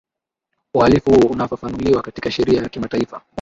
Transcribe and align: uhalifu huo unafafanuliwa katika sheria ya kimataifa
uhalifu 0.73 1.11
huo 1.11 1.29
unafafanuliwa 1.31 2.01
katika 2.01 2.31
sheria 2.31 2.61
ya 2.61 2.69
kimataifa 2.69 3.21